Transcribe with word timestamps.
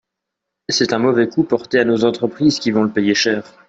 C’est 0.67 0.93
un 0.93 0.97
mauvais 0.97 1.27
coup 1.29 1.43
porté 1.43 1.79
à 1.79 1.85
nos 1.85 2.05
entreprises 2.05 2.57
qui 2.57 2.71
vont 2.71 2.81
le 2.83 2.89
payer 2.91 3.13
cher. 3.13 3.45